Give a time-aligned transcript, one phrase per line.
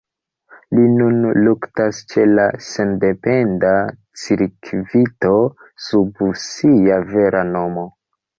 [0.75, 1.17] Li nun
[1.47, 3.75] luktas ĉe la sendependa
[4.23, 5.35] cirkvito
[5.91, 7.87] sub sia vera nomo.